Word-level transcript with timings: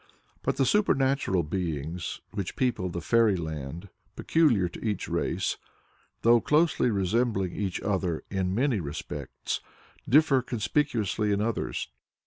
But 0.41 0.57
the 0.57 0.65
supernatural 0.65 1.43
beings 1.43 2.21
which 2.31 2.55
people 2.55 2.89
the 2.89 3.01
fairy 3.01 3.35
land 3.35 3.87
peculiar 4.15 4.67
to 4.67 4.83
each 4.83 5.07
race, 5.07 5.57
though 6.23 6.41
closely 6.41 6.89
resembling 6.89 7.53
each 7.55 7.79
other 7.81 8.23
in 8.31 8.55
many 8.55 8.79
respects, 8.79 9.61
differ 10.09 10.41
conspicuously 10.41 11.31
in 11.31 11.39
others. 11.39 11.87